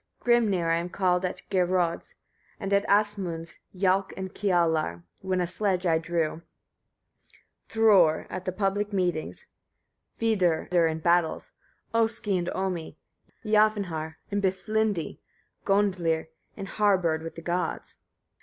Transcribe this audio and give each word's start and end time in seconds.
49. 0.23 0.49
Grimnir 0.49 0.71
I 0.71 0.77
am 0.77 0.89
called 0.89 1.23
at 1.25 1.43
Geirröd's, 1.51 2.15
and 2.59 2.73
at 2.73 2.89
Asmund's 2.89 3.59
Jâlk 3.75 4.11
and 4.17 4.33
Kialar, 4.33 5.03
when 5.19 5.39
a 5.39 5.45
sledge 5.45 5.85
I 5.85 5.99
drew; 5.99 6.41
Thrôr 7.69 8.25
at 8.31 8.45
the 8.45 8.51
public 8.51 8.91
meetings, 8.91 9.45
Vidur 10.19 10.67
in 10.89 11.01
battles, 11.01 11.51
Oski 11.93 12.35
and 12.35 12.49
Omi, 12.55 12.97
Jafnhâr 13.45 14.15
and 14.31 14.41
Biflindi, 14.41 15.19
Gôndlir 15.65 16.29
and 16.57 16.67
Harbard 16.67 17.21
with 17.21 17.35
the 17.35 17.43
gods. 17.43 17.97